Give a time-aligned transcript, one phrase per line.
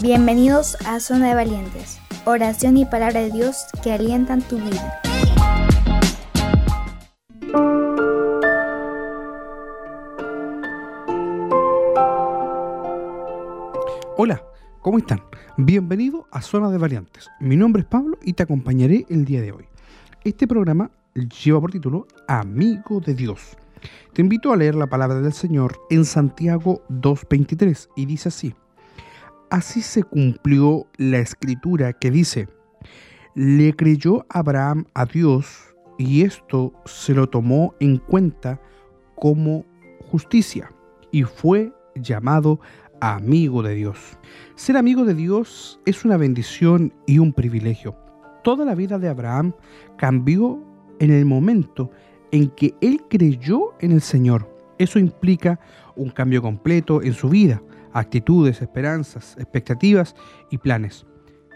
[0.00, 5.02] Bienvenidos a Zona de Valientes, oración y palabra de Dios que alientan tu vida.
[14.16, 14.40] Hola,
[14.82, 15.20] ¿cómo están?
[15.56, 17.28] Bienvenido a Zona de Valientes.
[17.40, 19.64] Mi nombre es Pablo y te acompañaré el día de hoy.
[20.22, 20.92] Este programa
[21.42, 23.56] lleva por título Amigo de Dios.
[24.12, 28.54] Te invito a leer la palabra del Señor en Santiago 2.23 y dice así.
[29.50, 32.48] Así se cumplió la escritura que dice,
[33.34, 38.60] le creyó Abraham a Dios y esto se lo tomó en cuenta
[39.14, 39.64] como
[40.10, 40.70] justicia
[41.12, 42.60] y fue llamado
[43.00, 44.18] amigo de Dios.
[44.54, 47.96] Ser amigo de Dios es una bendición y un privilegio.
[48.44, 49.54] Toda la vida de Abraham
[49.96, 50.62] cambió
[50.98, 51.90] en el momento
[52.32, 54.54] en que él creyó en el Señor.
[54.76, 55.58] Eso implica
[55.96, 60.14] un cambio completo en su vida actitudes, esperanzas, expectativas
[60.50, 61.06] y planes.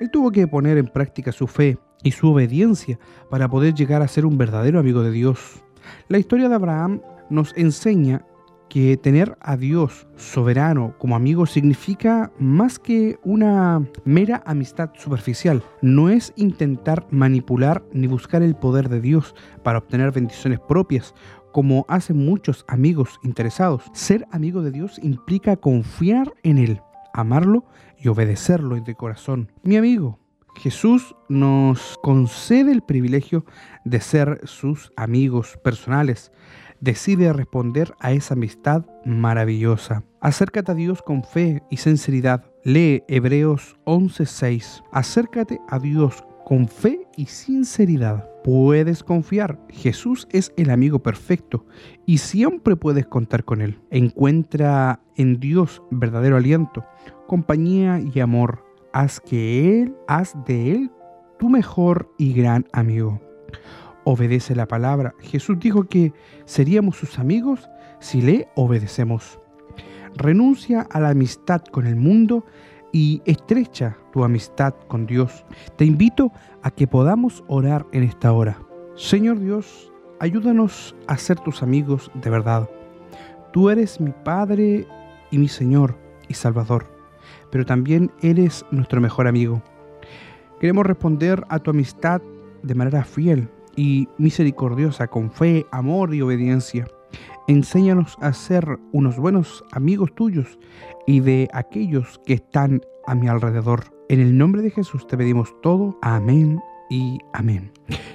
[0.00, 2.98] Él tuvo que poner en práctica su fe y su obediencia
[3.30, 5.62] para poder llegar a ser un verdadero amigo de Dios.
[6.08, 8.24] La historia de Abraham nos enseña
[8.72, 15.62] que tener a Dios soberano como amigo significa más que una mera amistad superficial.
[15.82, 21.14] No es intentar manipular ni buscar el poder de Dios para obtener bendiciones propias
[21.52, 23.84] como hacen muchos amigos interesados.
[23.92, 26.80] Ser amigo de Dios implica confiar en Él,
[27.12, 27.64] amarlo
[27.98, 29.52] y obedecerlo de corazón.
[29.62, 30.18] Mi amigo,
[30.56, 33.44] Jesús nos concede el privilegio
[33.84, 36.32] de ser sus amigos personales.
[36.80, 40.02] Decide responder a esa amistad maravillosa.
[40.20, 42.44] Acércate a Dios con fe y sinceridad.
[42.64, 44.82] Lee Hebreos 11:6.
[44.92, 48.28] Acércate a Dios con fe y sinceridad.
[48.44, 51.64] Puedes confiar, Jesús es el amigo perfecto
[52.06, 53.78] y siempre puedes contar con Él.
[53.90, 56.84] Encuentra en Dios verdadero aliento,
[57.26, 58.64] compañía y amor.
[58.92, 60.90] Haz que Él, haz de Él
[61.38, 63.20] tu mejor y gran amigo.
[64.04, 65.14] Obedece la palabra.
[65.20, 66.12] Jesús dijo que
[66.44, 67.68] seríamos sus amigos
[68.00, 69.38] si le obedecemos.
[70.16, 72.44] Renuncia a la amistad con el mundo
[72.92, 75.44] y estrecha tu amistad con Dios.
[75.76, 76.30] Te invito
[76.62, 78.58] a que podamos orar en esta hora.
[78.94, 82.68] Señor Dios, ayúdanos a ser tus amigos de verdad.
[83.52, 84.86] Tú eres mi Padre
[85.30, 85.96] y mi Señor
[86.28, 86.86] y Salvador,
[87.50, 89.62] pero también eres nuestro mejor amigo.
[90.60, 92.22] Queremos responder a tu amistad
[92.62, 96.86] de manera fiel y misericordiosa, con fe, amor y obediencia.
[97.48, 100.58] Enséñanos a ser unos buenos amigos tuyos
[101.06, 103.84] y de aquellos que están a mi alrededor.
[104.08, 105.98] En el nombre de Jesús te pedimos todo.
[106.02, 107.72] Amén y amén.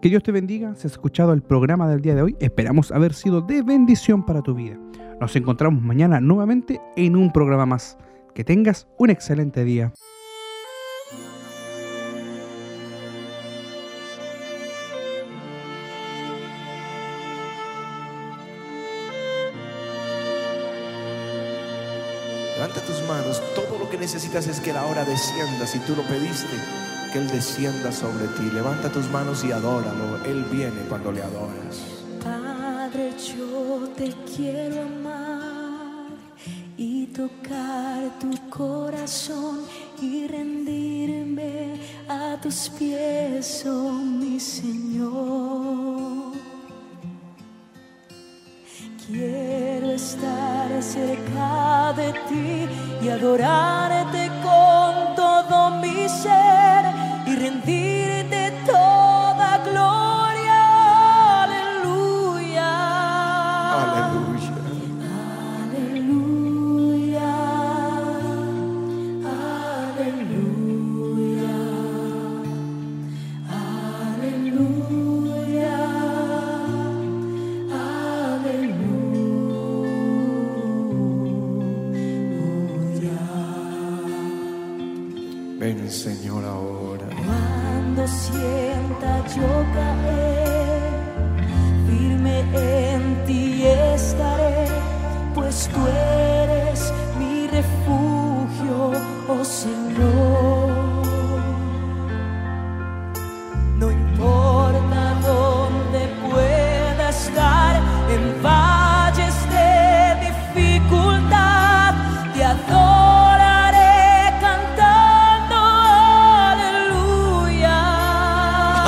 [0.00, 0.74] Que Dios te bendiga.
[0.76, 4.42] Si has escuchado el programa del día de hoy, esperamos haber sido de bendición para
[4.42, 4.78] tu vida.
[5.20, 7.98] Nos encontramos mañana nuevamente en un programa más.
[8.34, 9.92] Que tengas un excelente día.
[24.00, 25.66] Necesitas es que la hora descienda.
[25.66, 26.56] Si tú lo pediste,
[27.12, 28.50] que Él descienda sobre ti.
[28.50, 30.24] Levanta tus manos y adóralo.
[30.24, 31.84] Él viene cuando le adoras.
[32.24, 36.08] Padre, yo te quiero amar
[36.76, 39.60] y tocar tu corazón
[40.00, 41.74] y rendirme
[42.08, 46.32] a tus pies, oh mi Señor.
[49.06, 52.68] Quiero estar cerca de ti
[53.02, 54.19] y adorarte
[85.74, 87.06] Ven, Señor, ahora.
[87.24, 90.90] Cuando sienta yo caer,
[91.86, 94.66] firme en ti estaré,
[95.32, 98.90] pues tú eres mi refugio,
[99.28, 99.79] oh Señor.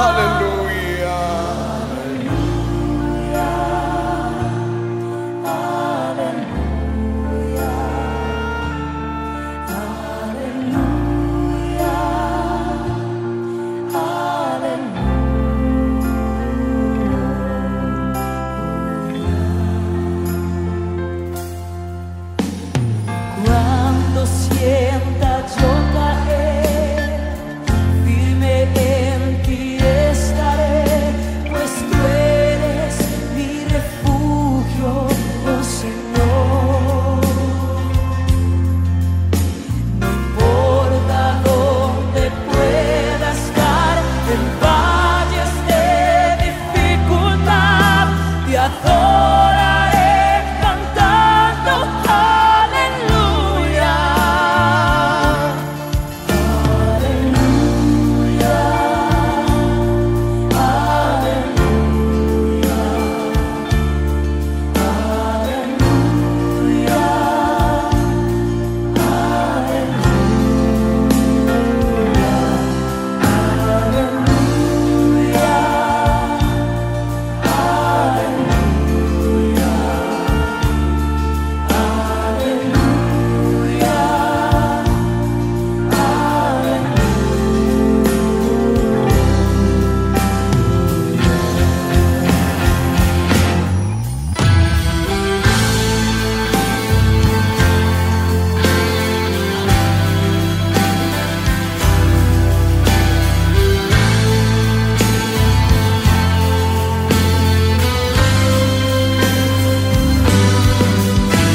[0.03, 0.62] Hallelujah.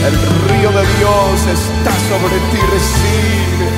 [0.08, 3.70] El río de Dios está sobre ti, recibe.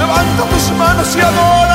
[0.00, 1.71] Levanta tus manos y adórale.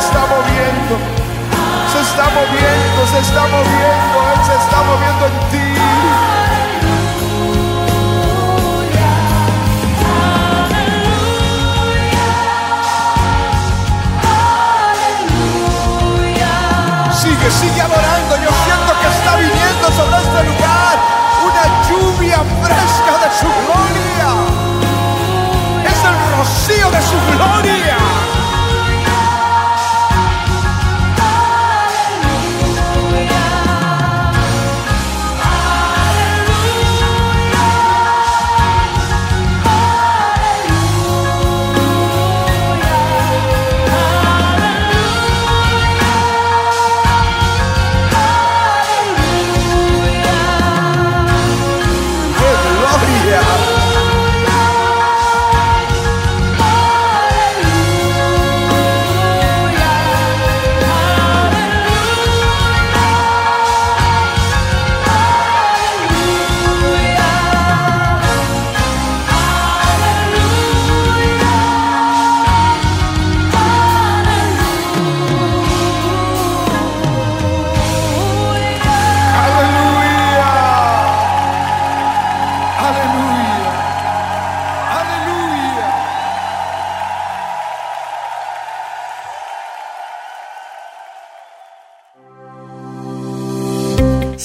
[0.00, 0.98] Se está moviendo.
[1.90, 4.16] Se está moviendo, se está moviendo.
[4.34, 6.35] Él se está moviendo en ti.